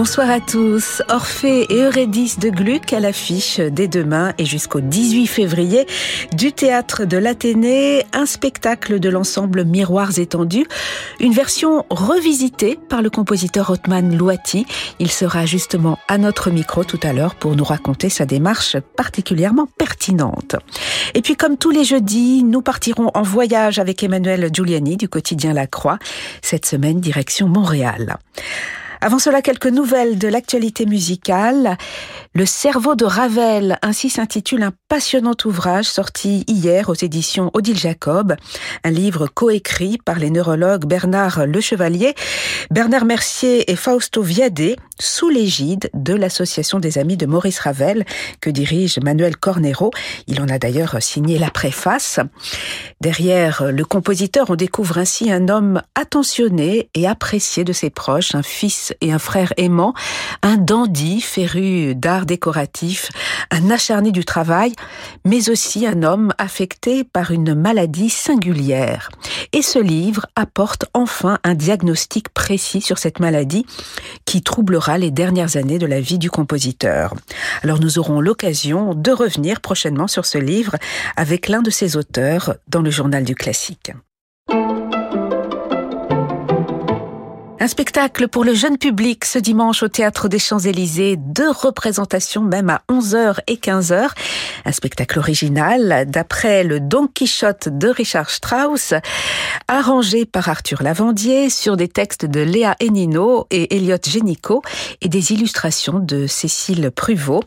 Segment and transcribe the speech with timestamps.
[0.00, 1.02] Bonsoir à tous.
[1.10, 5.86] Orphée et Eurydice de Gluck à l'affiche dès demain et jusqu'au 18 février
[6.32, 10.64] du théâtre de l'Athénée, un spectacle de l'ensemble Miroirs étendus,
[11.20, 14.64] une version revisitée par le compositeur Othman Louati.
[15.00, 19.68] Il sera justement à notre micro tout à l'heure pour nous raconter sa démarche particulièrement
[19.76, 20.56] pertinente.
[21.12, 25.52] Et puis comme tous les jeudis, nous partirons en voyage avec Emmanuel Giuliani du quotidien
[25.52, 25.98] La Croix,
[26.40, 28.16] cette semaine direction Montréal.
[29.02, 31.78] Avant cela, quelques nouvelles de l'actualité musicale.
[32.32, 38.36] Le cerveau de Ravel, ainsi s'intitule un passionnant ouvrage sorti hier aux éditions Odile Jacob,
[38.84, 42.14] un livre coécrit par les neurologues Bernard Lechevalier,
[42.70, 48.04] Bernard Mercier et Fausto Viadé, sous l'égide de l'Association des Amis de Maurice Ravel,
[48.40, 49.90] que dirige Manuel Cornero.
[50.28, 52.20] Il en a d'ailleurs signé la préface.
[53.00, 58.42] Derrière le compositeur, on découvre ainsi un homme attentionné et apprécié de ses proches, un
[58.42, 59.94] fils et un frère aimant,
[60.42, 63.10] un dandy féru d'art décoratif,
[63.50, 64.72] un acharné du travail,
[65.24, 69.10] mais aussi un homme affecté par une maladie singulière.
[69.52, 73.66] Et ce livre apporte enfin un diagnostic précis sur cette maladie
[74.24, 77.14] qui troublera les dernières années de la vie du compositeur.
[77.62, 80.76] Alors nous aurons l'occasion de revenir prochainement sur ce livre
[81.16, 83.92] avec l'un de ses auteurs dans le journal du classique.
[87.62, 91.16] Un spectacle pour le jeune public ce dimanche au Théâtre des Champs-Élysées.
[91.18, 94.08] Deux représentations même à 11h et 15h.
[94.64, 98.94] Un spectacle original d'après le Don Quichotte de Richard Strauss,
[99.68, 104.62] arrangé par Arthur Lavandier sur des textes de Léa Enino et Elliot Génico
[105.02, 107.44] et des illustrations de Cécile Pruvot.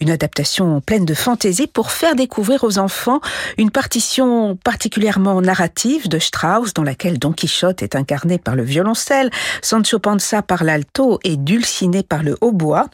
[0.00, 3.20] Une adaptation pleine de fantaisie pour faire découvrir aux enfants
[3.58, 9.30] une partition particulièrement narrative de Strauss dans laquelle Don Quichotte est incarné par le violoncelle,
[9.62, 12.86] Sancho Panza par l'alto et Dulciné par le hautbois.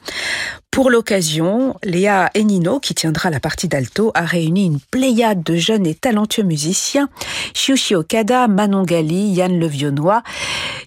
[0.76, 5.86] Pour l'occasion, Léa Enino, qui tiendra la partie d'alto, a réuni une pléiade de jeunes
[5.86, 7.08] et talentueux musiciens.
[7.54, 10.22] Shiushi Okada, Manon Gali, Yann Levionnois,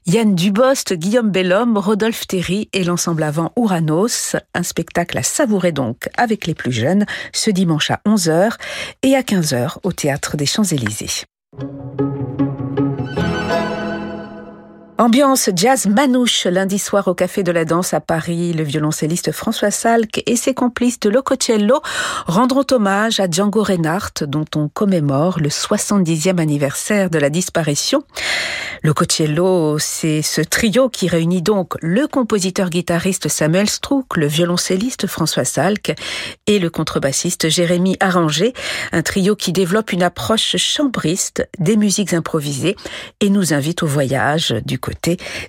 [0.06, 4.36] Yann Dubost, Guillaume Bellhomme, Rodolphe Terry et l'ensemble avant Uranos.
[4.54, 8.58] Un spectacle à savourer donc avec les plus jeunes ce dimanche à 11h
[9.02, 11.26] et à 15h au Théâtre des Champs-Élysées.
[15.00, 18.52] Ambiance jazz manouche lundi soir au Café de la Danse à Paris.
[18.52, 21.82] Le violoncelliste François Salk et ses complices de Lococello
[22.28, 28.04] rendront hommage à Django Reinhardt dont on commémore le 70e anniversaire de la disparition.
[28.84, 35.94] Lococello, c'est ce trio qui réunit donc le compositeur-guitariste Samuel Strouk, le violoncelliste François Salk
[36.46, 38.54] et le contrebassiste Jérémy Arranger.
[38.92, 42.76] Un trio qui développe une approche chambriste des musiques improvisées
[43.22, 44.89] et nous invite au voyage du côté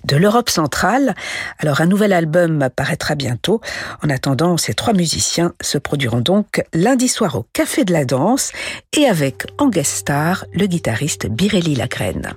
[0.03, 1.15] de l'Europe centrale.
[1.59, 3.61] Alors un nouvel album paraîtra bientôt.
[4.03, 8.51] En attendant, ces trois musiciens se produiront donc lundi soir au Café de la Danse
[8.97, 12.33] et avec en guest star le guitariste Birelli Lagrène.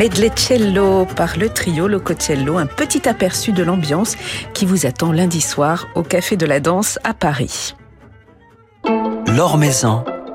[0.00, 4.16] Medlecello par le trio Lococello, un petit aperçu de l'ambiance
[4.54, 7.74] qui vous attend lundi soir au Café de la Danse à Paris.
[9.26, 9.60] L'Or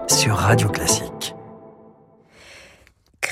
[0.07, 1.04] sur Radio Classique.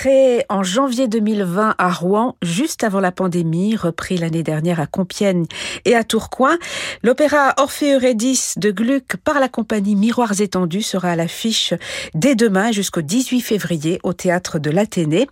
[0.03, 5.45] Créé en janvier 2020 à Rouen, juste avant la pandémie, repris l'année dernière à Compiègne
[5.85, 6.57] et à Tourcoing,
[7.03, 11.73] l'opéra Orphée Eurydice de Gluck par la compagnie Miroirs étendus sera à l'affiche
[12.15, 15.25] dès demain jusqu'au 18 février au théâtre de l'Athénée.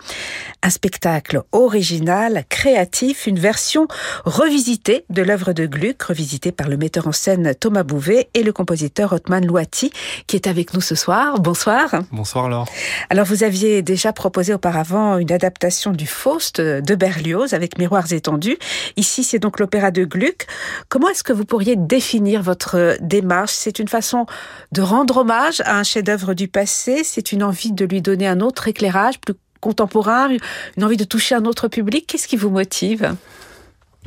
[0.64, 3.90] Un spectacle original, créatif, une version
[4.24, 8.54] revisitée de l'œuvre de Gluck, revisitée par le metteur en scène Thomas Bouvet et le
[8.54, 9.92] compositeur Otman Louati,
[10.28, 11.42] qui est avec nous ce soir.
[11.42, 11.90] Bonsoir.
[12.14, 12.70] Bonsoir Laure.
[13.10, 18.60] Alors vous aviez déjà proposé auparavant une adaptation du Faust de Berlioz avec miroirs étendus.
[18.96, 20.46] Ici, c'est donc l'opéra de Gluck.
[20.88, 23.54] Comment est-ce que vous pourriez définir votre démarche?
[23.54, 24.28] C'est une façon
[24.72, 28.40] de rendre hommage à un chef-d'œuvre du passé C'est une envie de lui donner un
[28.40, 30.30] autre éclairage plus contemporain
[30.78, 33.16] Une envie de toucher un autre public Qu'est-ce qui vous motive?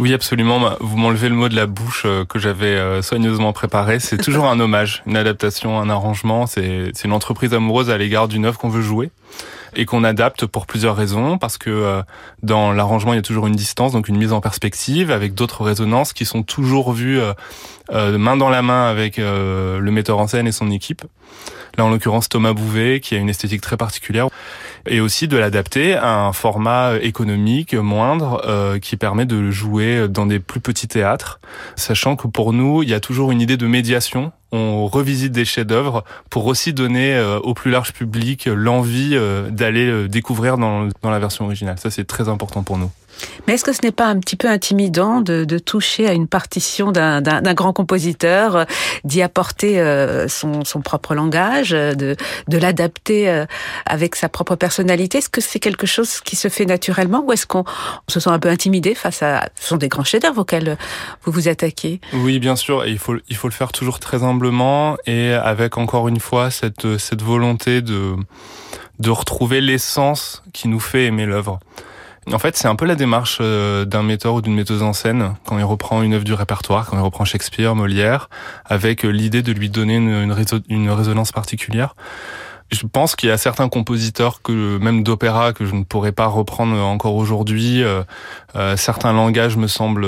[0.01, 0.59] Oui, absolument.
[0.59, 4.01] Bah, vous m'enlevez le mot de la bouche euh, que j'avais euh, soigneusement préparé.
[4.01, 6.47] C'est toujours un hommage, une adaptation, un arrangement.
[6.47, 9.11] C'est une entreprise amoureuse à l'égard d'une œuvre qu'on veut jouer
[9.77, 12.03] et qu'on adapte pour plusieurs raisons, parce que euh,
[12.43, 15.65] dans l'arrangement, il y a toujours une distance, donc une mise en perspective, avec d'autres
[15.65, 17.21] résonances qui sont toujours vues
[17.91, 21.03] main dans la main avec le metteur en scène et son équipe.
[21.77, 24.29] Là, en l'occurrence, Thomas Bouvet, qui a une esthétique très particulière,
[24.87, 30.39] et aussi de l'adapter à un format économique moindre qui permet de jouer dans des
[30.39, 31.41] plus petits théâtres,
[31.77, 35.45] sachant que pour nous, il y a toujours une idée de médiation on revisite des
[35.45, 40.89] chefs-d'œuvre pour aussi donner euh, au plus large public l'envie euh, d'aller euh, découvrir dans,
[41.03, 41.77] dans la version originale.
[41.79, 42.91] Ça, c'est très important pour nous.
[43.47, 46.27] Mais est-ce que ce n'est pas un petit peu intimidant de, de toucher à une
[46.27, 48.65] partition d'un grand compositeur, euh,
[49.05, 52.17] d'y apporter euh, son, son, propre langage, euh, de,
[52.49, 53.45] de l'adapter
[53.87, 55.19] avec sa propre personnalité?
[55.19, 57.65] Est-ce que c'est quelque chose qui se fait naturellement ou est-ce qu'on
[58.09, 59.49] se sent un peu intimidé face à...
[59.61, 60.77] Ce sont des grands chefs-d'œuvre auxquels
[61.25, 62.87] vous vous attaquez Oui, bien sûr.
[62.87, 66.99] Il, faut, il faut le faire toujours très humblement et avec encore une fois cette,
[66.99, 68.15] cette volonté de,
[68.99, 71.61] de retrouver l'essence qui nous fait aimer l'œuvre.
[72.33, 75.35] En fait, c'est un peu la démarche euh, d'un metteur ou d'une metteuse en scène
[75.45, 78.31] quand il reprend une œuvre du répertoire, quand il reprend Shakespeare, Molière,
[78.65, 81.95] avec euh, l'idée de lui donner une, résonance particulière.
[82.73, 86.77] Je pense qu'il y a certains compositeurs même d'opéra que je ne pourrais pas reprendre
[86.77, 87.83] encore aujourd'hui.
[87.83, 88.03] Euh,
[88.77, 90.07] certains langages me semblent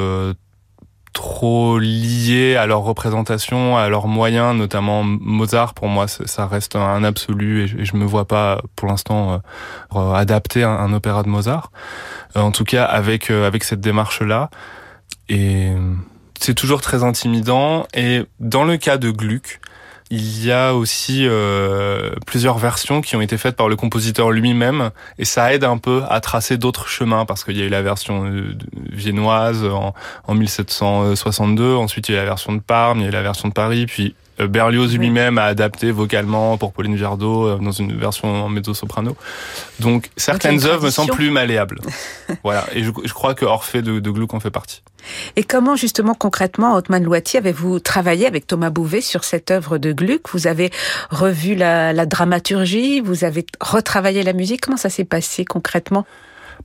[1.17, 5.73] trop liés à leur représentation, à leurs moyens, notamment Mozart.
[5.73, 9.41] Pour moi, ça reste un absolu et je me vois pas pour l'instant
[9.95, 11.73] euh, adapter un, opéra de Mozart.
[12.37, 14.51] Euh, en tout cas, avec euh, avec cette démarche là.
[15.31, 15.73] Et
[16.39, 17.87] c'est toujours très intimidant.
[17.95, 19.61] Et dans le cas de Gluck,
[20.11, 24.91] il y a aussi euh, plusieurs versions qui ont été faites par le compositeur lui-même
[25.19, 27.83] et ça aide un peu à tracer d'autres chemins parce qu'il y a eu la
[27.83, 28.57] version euh,
[28.93, 29.95] viennoise en,
[30.25, 33.13] en 1762, ensuite il y a eu la version de Parme, il y a eu
[33.13, 37.59] la version de Paris, puis euh, Berlioz lui-même a adapté vocalement pour Pauline Viardot euh,
[37.59, 39.17] dans une version en mezzo-soprano.
[39.81, 41.81] Donc certaines œuvres me semblent plus malléables.
[42.43, 44.83] voilà, et je, je, crois que Orphée de, de Gluck en fait partie.
[45.37, 49.93] Et comment justement concrètement, Otman Loati, avez-vous travaillé avec Thomas Bouvet sur cette œuvre de
[49.93, 50.31] Gluck?
[50.33, 50.71] Vous avez
[51.11, 54.61] revu la, la dramaturgie, vous avez retravaillé la musique?
[54.61, 56.07] Comment ça s'est passé concrètement?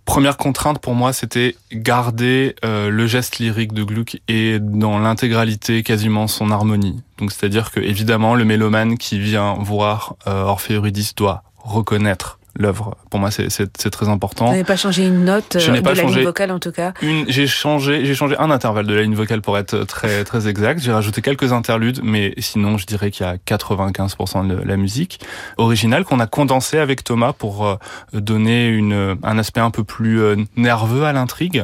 [0.06, 5.84] Première contrainte pour moi, c'était garder euh, le geste lyrique de Gluck et dans l'intégralité
[5.84, 7.02] quasiment son harmonie.
[7.18, 12.98] Donc c'est-à-dire que évidemment le mélomane qui vient voir euh, Orphée Eurydice doit reconnaître l'œuvre.
[13.10, 14.46] Pour moi, c'est très important.
[14.46, 16.72] Vous n'avez pas changé une note je euh, pas de la ligne vocale en tout
[16.72, 16.94] cas?
[17.28, 20.82] J'ai changé, j'ai changé un intervalle de la ligne vocale pour être très très exact.
[20.82, 25.20] J'ai rajouté quelques interludes, mais sinon, je dirais qu'il y a 95% de la musique
[25.58, 27.76] originale qu'on a condensée avec Thomas pour euh,
[28.14, 31.64] donner une, un aspect un peu plus euh, nerveux à l'intrigue,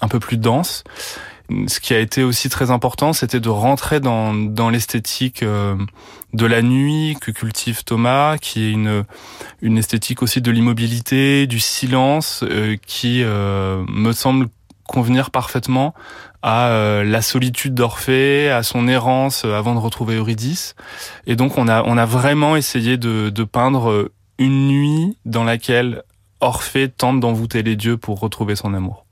[0.00, 0.84] un peu plus dense
[1.68, 5.76] ce qui a été aussi très important, c'était de rentrer dans, dans l'esthétique euh,
[6.32, 9.04] de la nuit que cultive Thomas, qui est une,
[9.62, 14.48] une esthétique aussi de l'immobilité, du silence, euh, qui euh, me semble
[14.88, 15.94] convenir parfaitement
[16.42, 20.76] à la solitude d'Orphée, à son errance avant de retrouver Eurydice.
[21.26, 26.04] Et donc on a, on a vraiment essayé de, de peindre une nuit dans laquelle
[26.40, 29.05] Orphée tente d'envoûter les dieux pour retrouver son amour.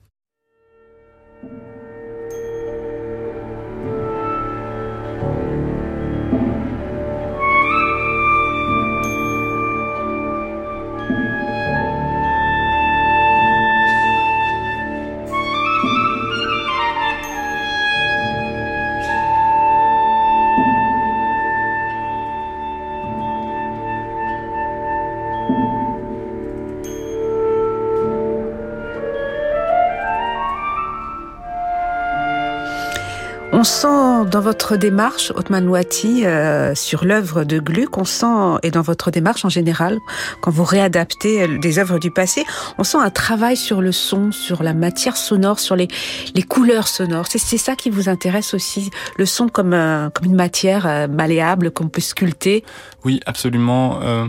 [33.64, 38.70] On sent dans votre démarche, Otman Louati, euh, sur l'œuvre de Gluck, on sent, et
[38.70, 40.00] dans votre démarche en général,
[40.42, 42.44] quand vous réadaptez des œuvres du passé,
[42.76, 45.88] on sent un travail sur le son, sur la matière sonore, sur les,
[46.34, 47.24] les couleurs sonores.
[47.26, 49.70] C'est ça qui vous intéresse aussi, le son comme,
[50.12, 52.66] comme une matière euh, malléable qu'on peut sculpter?
[53.02, 54.02] Oui, absolument.
[54.02, 54.26] Euh,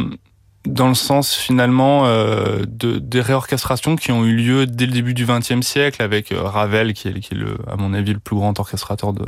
[0.65, 5.13] dans le sens finalement euh, de, des réorchestrations qui ont eu lieu dès le début
[5.13, 8.19] du XXe siècle avec euh, Ravel qui est, qui est le, à mon avis le
[8.19, 9.25] plus grand orchestrateur de,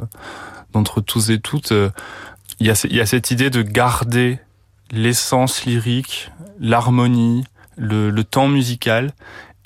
[0.73, 1.71] d'entre tous et toutes.
[1.71, 1.89] Euh,
[2.59, 4.39] il y, a, il y a cette idée de garder
[4.91, 7.43] l'essence lyrique, l'harmonie,
[7.75, 9.13] le, le temps musical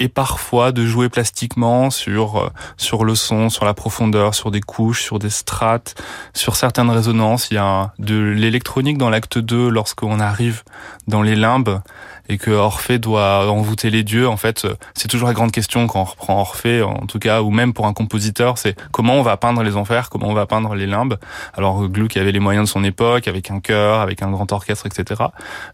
[0.01, 4.59] et parfois de jouer plastiquement sur euh, sur le son, sur la profondeur, sur des
[4.59, 5.93] couches, sur des strates,
[6.33, 7.49] sur certaines résonances.
[7.51, 10.63] Il y a de l'électronique dans l'acte 2 lorsqu'on arrive
[11.07, 11.81] dans les limbes
[12.29, 14.27] et que Orphée doit envoûter les dieux.
[14.27, 17.51] En fait, c'est toujours la grande question quand on reprend Orphée, en tout cas, ou
[17.51, 20.75] même pour un compositeur, c'est comment on va peindre les enfers, comment on va peindre
[20.75, 21.17] les limbes.
[21.53, 24.85] Alors Gluck avait les moyens de son époque, avec un chœur, avec un grand orchestre,
[24.85, 25.23] etc.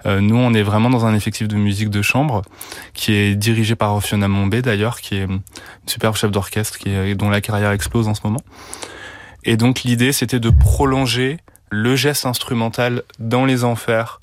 [0.05, 2.41] Euh, nous, on est vraiment dans un effectif de musique de chambre
[2.93, 5.41] qui est dirigé par Fiona Mombé d'ailleurs, qui est une
[5.85, 8.41] superbe chef d'orchestre, qui est, dont la carrière explose en ce moment.
[9.43, 11.37] Et donc l'idée, c'était de prolonger
[11.69, 14.19] le geste instrumental dans les enfers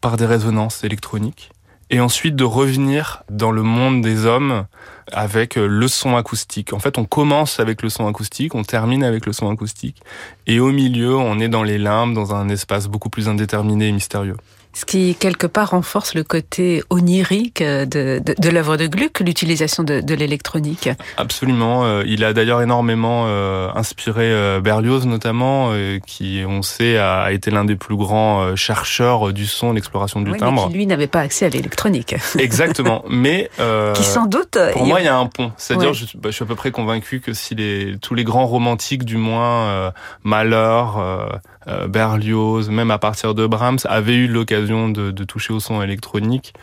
[0.00, 1.50] par des résonances électroniques
[1.90, 4.66] et ensuite de revenir dans le monde des hommes
[5.12, 6.72] avec euh, le son acoustique.
[6.72, 10.02] En fait, on commence avec le son acoustique, on termine avec le son acoustique,
[10.46, 13.92] et au milieu, on est dans les limbes, dans un espace beaucoup plus indéterminé et
[13.92, 14.36] mystérieux
[14.76, 19.82] ce qui quelque part renforce le côté onirique de, de, de l'œuvre de Gluck, l'utilisation
[19.82, 20.90] de, de l'électronique.
[21.16, 21.86] Absolument.
[21.86, 25.72] Euh, il a d'ailleurs énormément euh, inspiré euh, Berlioz notamment,
[26.06, 30.38] qui on sait a été l'un des plus grands chercheurs du son, l'exploration du oui,
[30.38, 30.66] timbre.
[30.66, 32.14] Mais qui lui n'avait pas accès à l'électronique.
[32.38, 33.02] Exactement.
[33.08, 33.48] Mais
[33.94, 34.58] qui sans doute.
[34.74, 35.52] Pour moi, il y a un pont.
[35.56, 35.94] C'est-à-dire, ouais.
[35.94, 39.04] je, bah, je, suis à peu près convaincu que si les tous les grands romantiques,
[39.06, 39.92] du moins
[40.22, 41.40] Malheur.
[41.88, 46.54] Berlioz, même à partir de Brahms, avaient eu l'occasion de, de, toucher au son électronique.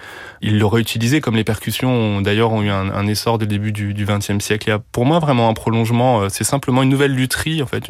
[0.42, 3.72] Il l'aurait utilisé comme les percussions, d'ailleurs, ont eu un, un, essor dès le début
[3.72, 4.68] du XXe siècle.
[4.68, 6.30] Il y a pour moi vraiment un prolongement.
[6.30, 7.84] C'est simplement une nouvelle lutherie, en fait.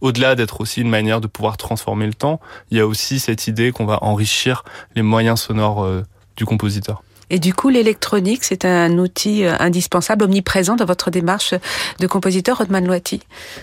[0.00, 3.48] Au-delà d'être aussi une manière de pouvoir transformer le temps, il y a aussi cette
[3.48, 5.88] idée qu'on va enrichir les moyens sonores
[6.36, 7.02] du compositeur.
[7.30, 11.54] Et du coup, l'électronique, c'est un outil indispensable, omniprésent dans votre démarche
[12.00, 13.20] de compositeur, Rodman Loati?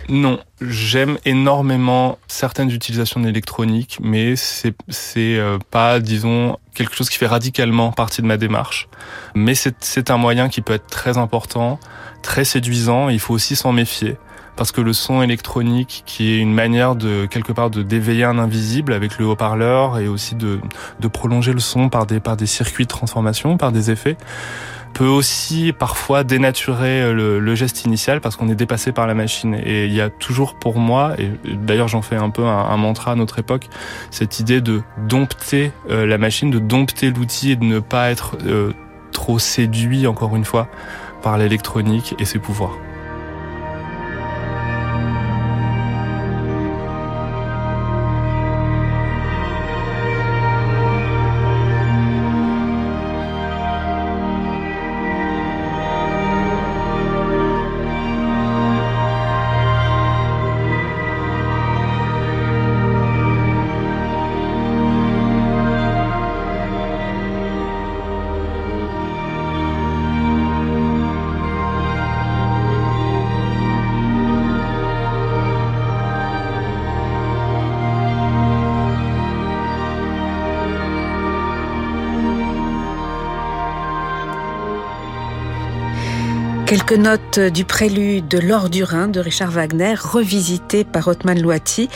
[0.10, 7.18] Non, j'aime énormément certaines utilisations de l'électronique, mais c'est c'est pas, disons, quelque chose qui
[7.18, 8.88] fait radicalement partie de ma démarche.
[9.36, 11.80] Mais c'est un moyen qui peut être très important,
[12.24, 14.16] très séduisant, et il faut aussi s'en méfier
[14.58, 18.40] parce que le son électronique, qui est une manière de quelque part de d'éveiller un
[18.40, 20.60] invisible avec le haut-parleur et aussi de,
[21.14, 24.18] prolonger le son par des circuits de transformation, par des effets,
[24.94, 29.54] peut aussi parfois dénaturer le, le geste initial parce qu'on est dépassé par la machine.
[29.54, 32.78] Et il y a toujours pour moi, et d'ailleurs j'en fais un peu un, un,
[32.78, 33.70] mantra à notre époque,
[34.10, 38.38] cette idée de dompter euh, la machine, de dompter l'outil et de ne pas être
[38.48, 38.74] euh,
[39.12, 40.68] trop séduit encore une fois
[41.22, 42.78] par l'électronique et ses pouvoirs.
[86.78, 91.90] Quelques notes du prélude de L'Or du Rhin de Richard Wagner, revisité par Otman Loati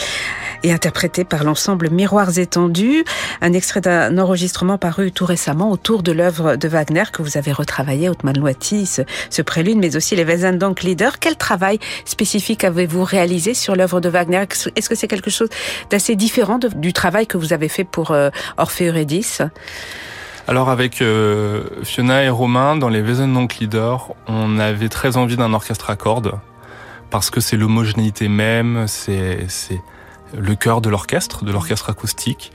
[0.64, 3.06] et interprété par l'ensemble Miroirs étendus,
[3.42, 7.52] un extrait d'un enregistrement paru tout récemment autour de l'œuvre de Wagner que vous avez
[7.52, 11.10] retravaillé, Otman Loati, ce, prélude, mais aussi les Wesendonck Lieder.
[11.20, 14.46] Quel travail spécifique avez-vous réalisé sur l'œuvre de Wagner?
[14.76, 15.50] Est-ce que c'est quelque chose
[15.92, 19.44] d'assez différent du travail que vous avez fait pour euh, Orphée Eurydice?
[20.48, 25.54] Alors avec euh, Fiona et Romain, dans les Wesendonck Leader, on avait très envie d'un
[25.54, 26.34] orchestre à cordes,
[27.10, 29.48] parce que c'est l'homogénéité même, c'est
[30.38, 32.52] le cœur de l'orchestre, de l'orchestre acoustique.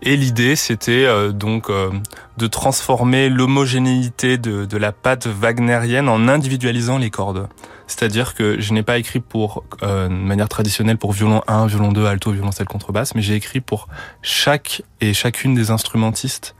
[0.00, 1.90] Et l'idée, c'était euh, donc euh,
[2.36, 7.48] de transformer l'homogénéité de, de, la patte wagnérienne en individualisant les cordes.
[7.88, 11.90] C'est-à-dire que je n'ai pas écrit pour euh, de manière traditionnelle pour violon 1, violon
[11.90, 13.88] 2, alto, violoncelle, contrebasse, mais j'ai écrit pour
[14.22, 16.54] chaque et chacune des instrumentistes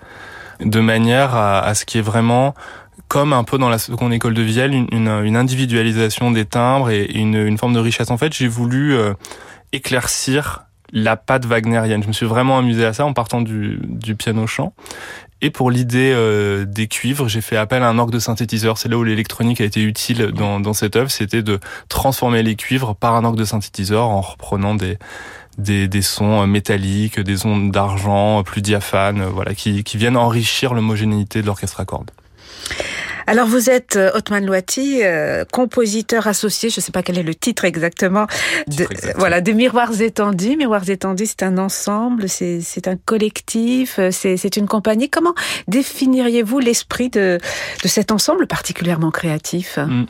[0.61, 2.55] de manière à, à ce qui est vraiment
[3.09, 7.11] comme un peu dans la seconde école de Vielle, une, une, individualisation des timbres et
[7.11, 8.11] une, une, forme de richesse.
[8.11, 9.15] En fait, j'ai voulu euh,
[9.73, 12.03] éclaircir la patte wagnerienne.
[12.03, 14.75] Je me suis vraiment amusé à ça en partant du, du piano-chant.
[15.41, 18.77] Et pour l'idée euh, des cuivres, j'ai fait appel à un orgue de synthétiseur.
[18.77, 22.57] C'est là où l'électronique a été utile dans, dans cette œuvre, c'était de transformer les
[22.57, 24.99] cuivres par un orgue de synthétiseur en reprenant des,
[25.59, 31.43] des, des sons métalliques, des ondes d'argent plus diaphanes, voilà, qui, qui viennent enrichir l'homogénéité
[31.43, 32.11] de l'orchestre à cordes.
[33.27, 37.23] Alors vous êtes euh, Otman Louati, euh, compositeur associé, je ne sais pas quel est
[37.23, 38.27] le titre exactement,
[38.69, 40.57] de, voilà, des Miroirs étendus.
[40.57, 45.11] Miroirs étendus, c'est un ensemble, c'est un collectif, euh, c'est une compagnie.
[45.11, 45.35] Comment
[45.67, 47.39] définiriez-vous l'esprit de,
[47.83, 49.79] de cet ensemble particulièrement créatif?
[49.79, 50.07] Hmm.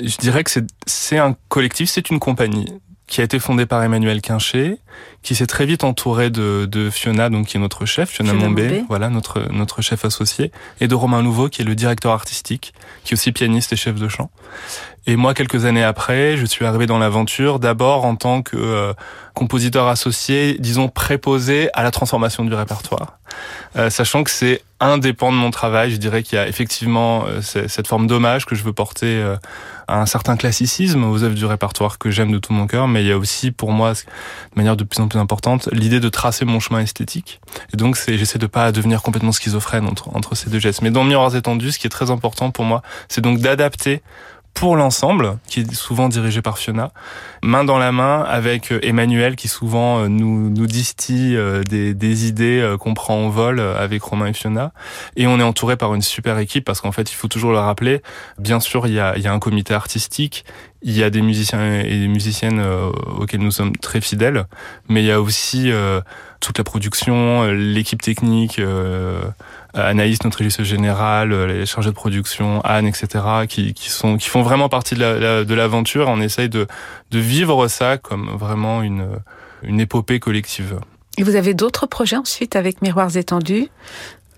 [0.00, 0.50] Je dirais que
[0.86, 2.72] c'est un collectif, c'est une compagnie
[3.08, 4.78] qui a été fondée par Emmanuel Quinché,
[5.22, 8.84] qui s'est très vite entouré de, de, Fiona, donc qui est notre chef, Fiona, Mombé,
[8.88, 13.14] voilà notre notre chef associé, et de Romain Nouveau, qui est le directeur artistique, qui
[13.14, 14.30] est aussi pianiste et chef de chant.
[15.06, 18.92] Et moi, quelques années après, je suis arrivé dans l'aventure, d'abord en tant que euh,
[19.32, 23.17] compositeur associé, disons préposé à la transformation du répertoire,
[23.76, 25.90] euh, sachant que c'est indépendant de mon travail.
[25.90, 29.22] Je dirais qu'il y a effectivement euh, cette forme d'hommage que je veux porter
[29.88, 33.02] à un certain classicisme aux œuvres du répertoire que j'aime de tout mon cœur, mais
[33.02, 33.98] il y a aussi pour moi, de
[34.54, 37.40] manière de plus en plus importante, l'idée de tracer mon chemin esthétique.
[37.72, 40.82] Et donc, c'est j'essaie de pas devenir complètement schizophrène entre, entre ces deux gestes.
[40.82, 44.02] Mais dans Miroirs étendus, ce qui est très important pour moi, c'est donc d'adapter
[44.58, 46.90] pour l'ensemble, qui est souvent dirigé par Fiona,
[47.42, 52.74] main dans la main avec euh, Emmanuel qui souvent euh, nous, distille euh, des, idées
[52.80, 54.72] qu'on prend en vol avec Romain et Fiona.
[55.14, 57.58] Et on est entouré par une super équipe parce qu'en fait, il faut toujours le
[57.58, 58.02] rappeler,
[58.38, 60.44] bien sûr, il y a, il y a un comité artistique,
[60.82, 62.60] il y a des musiciens et des musiciennes
[63.18, 64.46] auxquels nous sommes très fidèles,
[64.88, 65.70] mais il y a aussi
[66.40, 68.60] toute la production, l'équipe technique,
[69.74, 74.28] Anaïs, notre régisseuse générale, euh, les chargés de production, Anne, etc., qui, qui, sont, qui
[74.28, 76.06] font vraiment partie de l'aventure.
[76.06, 76.66] La, on essaye de,
[77.10, 79.06] de vivre ça comme vraiment une,
[79.62, 80.78] une épopée collective.
[81.16, 83.68] Et vous avez d'autres projets ensuite avec Miroirs étendus?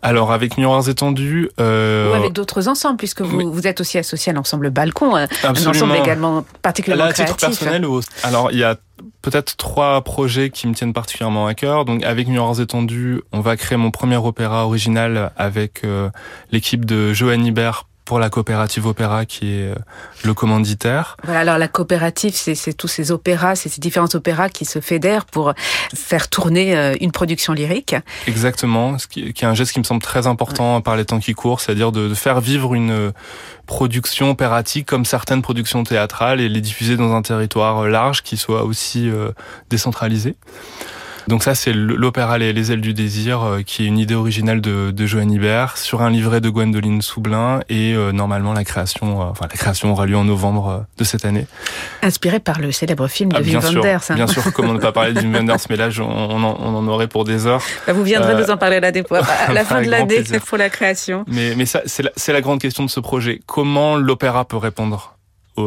[0.03, 2.11] Alors avec Miroirs étendus, euh...
[2.11, 5.53] ou avec d'autres ensembles, puisque vous, vous êtes aussi associé à l'ensemble Balcon, Absolument.
[5.53, 7.87] un ensemble également particulièrement Là, à titre personnel,
[8.23, 8.77] alors il y a
[9.23, 11.85] peut-être trois projets qui me tiennent particulièrement à cœur.
[11.85, 16.11] Donc avec Miroirs étendus, on va créer mon premier opéra original avec euh,
[16.51, 19.75] l'équipe de Johan Ibert pour la coopérative opéra qui est euh,
[20.25, 21.17] le commanditaire.
[21.23, 25.25] Voilà, alors la coopérative, c'est tous ces opéras, c'est ces différents opéras qui se fédèrent
[25.27, 25.55] pour
[25.95, 27.95] faire tourner euh, une production lyrique.
[28.27, 31.35] Exactement, ce qui, est un geste qui me semble très important par les temps qui
[31.35, 33.13] courent, c'est-à-dire de, faire vivre une
[33.67, 38.65] production opératique comme certaines productions théâtrales et les diffuser dans un territoire large qui soit
[38.65, 39.31] aussi euh,
[39.69, 40.35] décentralisé.
[41.29, 44.91] Donc ça, c'est l'opéra les, ailes du désir, euh, qui est une idée originale de,
[44.91, 49.47] de Johan Ibert sur un livret de Gwendoline Soublin et euh, normalement la création, enfin
[49.51, 51.47] la création aura lieu en novembre de cette année.
[52.03, 54.01] Inspiré par le célèbre film de ah, Wim Wenders.
[54.09, 54.15] Hein.
[54.15, 57.09] Bien sûr, comment ne pas parler de Wim Wenders, mais là, on, on, en, aurait
[57.09, 57.63] pour des heures.
[57.87, 59.05] Bah, vous viendrez nous en parler des,
[59.47, 61.25] à la fin de l'année pour la création.
[61.27, 63.41] Mais, mais ça, c'est la, la grande question de ce projet.
[63.47, 65.15] Comment l'opéra peut répondre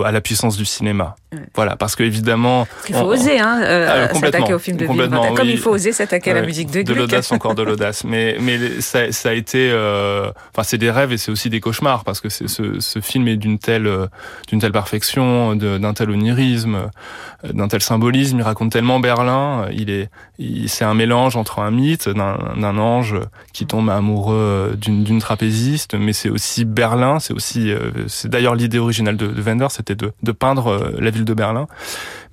[0.01, 1.15] à la puissance du cinéma.
[1.55, 5.09] Voilà, parce que évidemment, il faut oser hein, euh, ah, s'attaquer au film de Wim
[5.35, 6.87] comme il faut oser s'attaquer à la musique de Gluck.
[6.87, 8.03] De l'audace, encore de l'audace.
[8.03, 11.59] Mais mais ça, ça a été, euh, enfin c'est des rêves et c'est aussi des
[11.59, 14.07] cauchemars parce que ce, ce film est d'une telle euh,
[14.47, 16.89] d'une telle perfection, d'un tel onirisme,
[17.45, 18.39] euh, d'un tel symbolisme.
[18.39, 19.67] Il raconte tellement Berlin.
[19.71, 20.09] Il est,
[20.67, 23.15] c'est un mélange entre un mythe d'un ange
[23.53, 27.19] qui tombe amoureux d'une trapéziste, mais c'est aussi Berlin.
[27.19, 27.71] C'est aussi,
[28.07, 31.67] c'est d'ailleurs l'idée originale de, de Wenders, de, de peindre la ville de Berlin,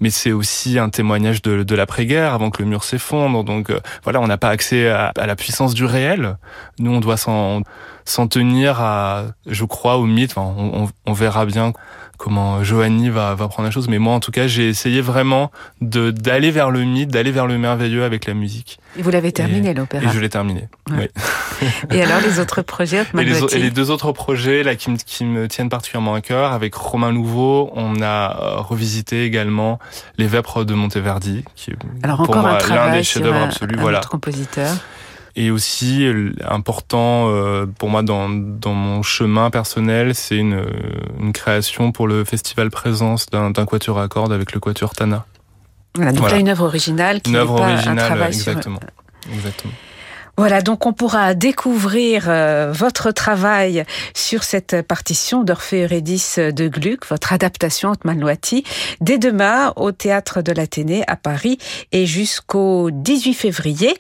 [0.01, 3.45] mais c'est aussi un témoignage de, de l'après-guerre, avant que le mur s'effondre.
[3.45, 6.37] Donc euh, voilà, on n'a pas accès à, la puissance du réel.
[6.79, 7.63] Nous, on doit s'en
[8.31, 10.37] tenir à, je crois, au mythe.
[10.37, 11.73] on, on, verra bien
[12.21, 13.89] comment Johanny va, va prendre la chose.
[13.89, 17.47] Mais moi, en tout cas, j'ai essayé vraiment de d'aller vers le mythe, d'aller vers
[17.47, 18.79] le merveilleux avec la musique.
[18.99, 20.05] Et vous l'avez terminé l'opéra.
[20.05, 20.69] Et je l'ai terminé.
[20.91, 21.09] Oui.
[21.91, 24.97] et alors les autres projets et les, et les, deux autres projets là qui me,
[24.97, 29.79] qui me tiennent particulièrement à cœur, avec Romain Nouveau, on a euh, revisité également
[30.19, 33.77] les Vêpres de Monteverdi, qui est alors pour encore moi l'un des chefs-d'œuvre absolus.
[33.79, 34.01] Voilà.
[34.01, 34.77] compositeur
[35.37, 36.07] et aussi
[36.47, 40.65] important euh, pour moi dans, dans mon chemin personnel, c'est une,
[41.21, 45.27] une création pour le festival Présence d'un quatuor à cordes avec le quatuor Tana.
[45.95, 48.81] Voilà, donc là une œuvre originale qui une œuvre pas originale, un travail exactement.
[49.25, 49.35] Sur...
[49.35, 49.73] exactement.
[50.37, 57.07] Voilà, donc on pourra découvrir euh, votre travail sur cette partition d'Orphée Eurydice de Gluck,
[57.09, 58.65] votre adaptation Otman Loati,
[59.01, 61.59] dès demain au Théâtre de l'Athénée à Paris
[61.93, 63.95] et jusqu'au 18 février.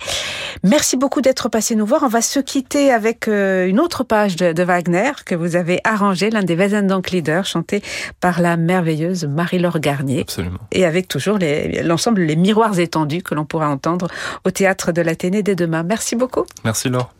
[0.62, 2.02] Merci beaucoup d'être passé nous voir.
[2.04, 6.30] On va se quitter avec euh, une autre page de, Wagner que vous avez arrangé,
[6.30, 7.82] l'un des Wesendonck-Leaders, chanté
[8.20, 10.20] par la merveilleuse Marie-Laure Garnier.
[10.20, 10.58] Absolument.
[10.70, 11.38] Et avec toujours
[11.82, 14.08] l'ensemble, les, les miroirs étendus que l'on pourra entendre
[14.44, 15.82] au Théâtre de l'Athénée dès demain.
[15.82, 16.19] Merci beaucoup.
[16.64, 17.12] Merci Laure.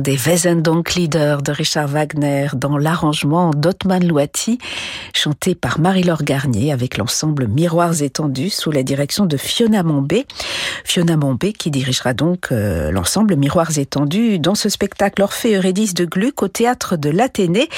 [0.00, 4.58] Des Wesendonck-Lieder de Richard Wagner dans l'arrangement d'Otman Luati,
[5.14, 10.26] chanté par Marie-Laure Garnier avec l'ensemble Miroirs étendus sous la direction de Fiona Mombé.
[10.84, 16.04] Fiona Mombé qui dirigera donc euh, l'ensemble Miroirs étendus dans ce spectacle Orphée Eurydice de
[16.04, 17.68] Gluck au théâtre de l'Athénée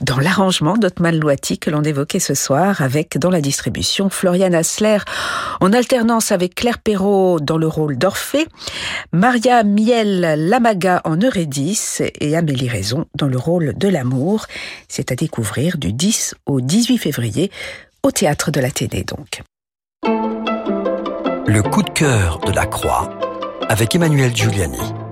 [0.00, 4.98] dans l'arrangement d'Otman Luati que l'on évoquait ce soir avec dans la distribution Florian Asler
[5.60, 8.46] en alternance avec Claire Perrault dans le rôle d'Orphée,
[9.12, 11.63] Maria Miel Lamaga en Eurydice
[12.20, 14.46] et Amélie Raison dans le rôle de l'amour.
[14.88, 17.50] C'est à découvrir du 10 au 18 février
[18.02, 19.42] au théâtre de l'Athénée donc.
[21.46, 23.18] Le coup de cœur de la Croix
[23.68, 25.03] avec Emmanuel Giuliani.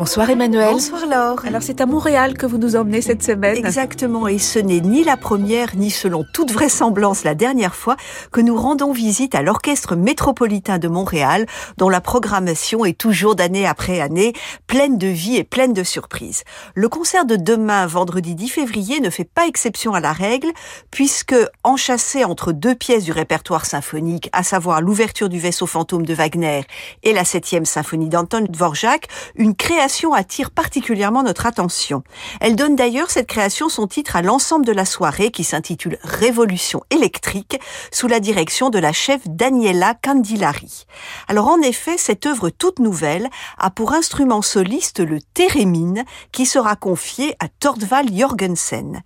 [0.00, 0.72] Bonsoir Emmanuel.
[0.72, 1.44] Bonsoir Laure.
[1.44, 3.54] Alors c'est à Montréal que vous nous emmenez cette semaine.
[3.58, 7.98] Exactement, et ce n'est ni la première, ni selon toute vraisemblance la dernière fois
[8.32, 11.44] que nous rendons visite à l'Orchestre métropolitain de Montréal,
[11.76, 14.32] dont la programmation est toujours d'année après année
[14.66, 16.44] pleine de vie et pleine de surprises.
[16.74, 20.48] Le concert de demain, vendredi 10 février, ne fait pas exception à la règle,
[20.90, 26.14] puisque enchâssé entre deux pièces du répertoire symphonique, à savoir l'ouverture du vaisseau fantôme de
[26.14, 26.62] Wagner
[27.02, 32.02] et la septième symphonie d'Anton Dvorak, une création attire particulièrement notre attention.
[32.40, 36.82] Elle donne d'ailleurs cette création son titre à l'ensemble de la soirée qui s'intitule Révolution
[36.90, 40.86] électrique sous la direction de la chef Daniela Candilari.
[41.28, 46.76] Alors en effet, cette œuvre toute nouvelle a pour instrument soliste le thérémine qui sera
[46.76, 49.02] confié à Tordval Jorgensen.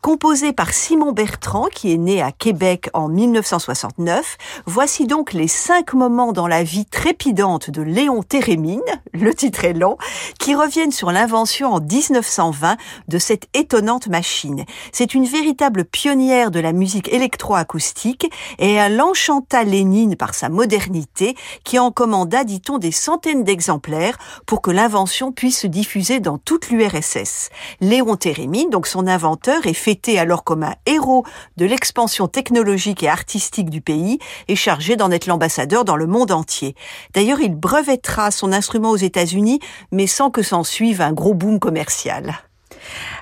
[0.00, 5.94] Composé par Simon Bertrand qui est né à Québec en 1969, voici donc les cinq
[5.94, 8.80] moments dans la vie trépidante de Léon Thérémine,
[9.12, 9.96] le titre est long,
[10.38, 12.76] qui reviennent sur l'invention en 1920
[13.08, 14.64] de cette étonnante machine.
[14.92, 21.36] C'est une véritable pionnière de la musique électroacoustique et elle enchanta Lénine par sa modernité
[21.64, 26.70] qui en commanda, dit-on, des centaines d'exemplaires pour que l'invention puisse se diffuser dans toute
[26.70, 27.50] l'URSS.
[27.80, 31.24] Léon Térémine, donc son inventeur, est fêté alors comme un héros
[31.56, 36.32] de l'expansion technologique et artistique du pays et chargé d'en être l'ambassadeur dans le monde
[36.32, 36.74] entier.
[37.14, 41.58] D'ailleurs, il brevettera son instrument aux États-Unis, mais sans que s'en suive un gros boom
[41.58, 42.34] commercial.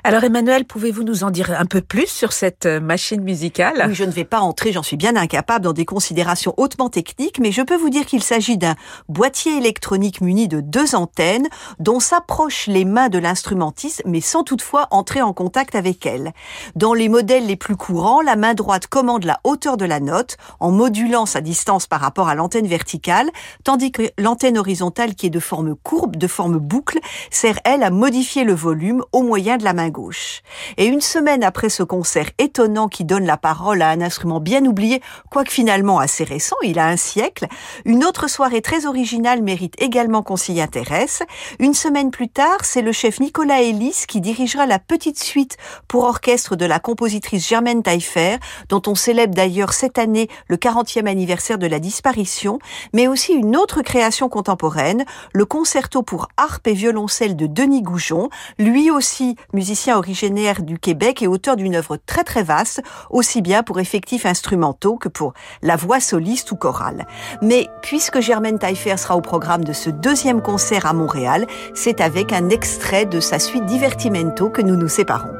[0.02, 3.84] Alors Emmanuel, pouvez-vous nous en dire un peu plus sur cette euh, machine musicale?
[3.88, 7.38] Oui, je ne vais pas entrer, j'en suis bien incapable dans des considérations hautement techniques,
[7.38, 8.76] mais je peux vous dire qu'il s'agit d'un
[9.10, 11.48] boîtier électronique muni de deux antennes
[11.80, 16.32] dont s'approchent les mains de l'instrumentiste, mais sans toutefois entrer en contact avec elle.
[16.76, 20.38] Dans les modèles les plus courants, la main droite commande la hauteur de la note
[20.60, 23.28] en modulant sa distance par rapport à l'antenne verticale,
[23.64, 27.90] tandis que l'antenne horizontale qui est de forme courbe, de forme boucle, sert elle à
[27.90, 30.42] modifier le volume au moyen de la main gauche.
[30.76, 34.64] Et une semaine après ce concert étonnant qui donne la parole à un instrument bien
[34.64, 37.46] oublié, quoique finalement assez récent, il a un siècle,
[37.84, 41.22] une autre soirée très originale mérite également qu'on s'y intéresse.
[41.58, 45.56] Une semaine plus tard, c'est le chef Nicolas Ellis qui dirigera la petite suite
[45.88, 48.36] pour orchestre de la compositrice Germaine Taillefer,
[48.68, 52.58] dont on célèbre d'ailleurs cette année le 40e anniversaire de la disparition,
[52.92, 58.28] mais aussi une autre création contemporaine, le concerto pour harpe et violoncelle de Denis Goujon,
[58.58, 63.62] lui aussi musicien originaire du Québec et auteur d'une œuvre très très vaste, aussi bien
[63.62, 67.06] pour effectifs instrumentaux que pour la voix soliste ou chorale.
[67.40, 72.32] Mais puisque Germaine Taillefer sera au programme de ce deuxième concert à Montréal, c'est avec
[72.32, 75.39] un extrait de sa suite Divertimento que nous nous séparons.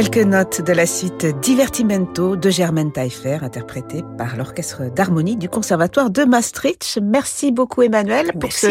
[0.00, 6.08] Quelques notes de la suite Divertimento de Germaine Taillefer, interprétée par l'Orchestre d'harmonie du Conservatoire
[6.08, 6.98] de Maastricht.
[7.02, 8.68] Merci beaucoup Emmanuel pour ce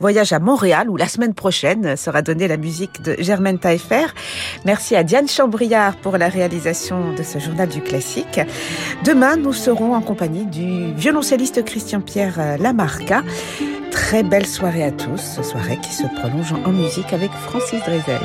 [0.00, 4.06] voyage à Montréal où la semaine prochaine sera donnée la musique de Germaine Taillefer.
[4.64, 8.40] Merci à Diane Chambriard pour la réalisation de ce journal du classique.
[9.04, 13.22] Demain, nous serons en compagnie du violoncelliste Christian-Pierre Lamarca.
[13.90, 18.22] Très belle soirée à tous, soirée qui se prolonge en musique avec Francis Drezel.